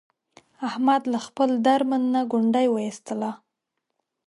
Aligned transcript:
احمد 0.67 1.01
له 1.11 1.19
خپل 1.27 1.49
درمند 1.65 2.05
نه 2.15 2.21
ګونډی 2.31 2.67
و 2.69 2.75
ایستلا. 2.85 3.31